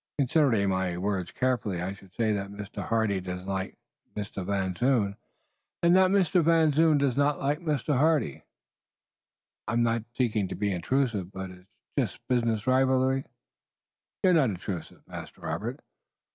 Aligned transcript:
"Considering 0.17 0.69
my 0.69 0.97
words 0.97 1.29
carefully, 1.29 1.79
I 1.79 1.93
should 1.93 2.11
say 2.15 2.33
that 2.33 2.49
Mr. 2.49 2.83
Hardy 2.87 3.21
does 3.21 3.45
not 3.45 3.51
like 3.51 3.77
Mr. 4.17 4.43
Van 4.43 4.73
Zoon 4.75 5.15
and 5.83 5.95
that 5.95 6.09
Mr. 6.09 6.43
Van 6.43 6.71
Zoon 6.71 6.97
does 6.97 7.15
not 7.15 7.37
like 7.39 7.59
Mr. 7.59 7.95
Hardy." 7.95 8.41
"I'm 9.67 9.83
not 9.83 10.05
seeking 10.15 10.47
to 10.47 10.55
be 10.55 10.71
intrusive, 10.71 11.31
but 11.31 11.51
is 11.51 11.57
it 11.59 11.67
just 11.99 12.27
business 12.27 12.65
rivalry?" 12.65 13.25
"You 14.23 14.31
are 14.31 14.33
not 14.33 14.49
intrusive, 14.49 15.07
Master 15.07 15.41
Robert. 15.41 15.79